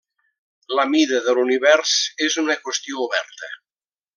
La 0.77 0.85
mida 0.93 1.19
de 1.27 1.35
l'univers 1.39 1.93
és 2.29 2.41
una 2.45 2.59
qüestió 2.65 3.05
oberta. 3.07 3.53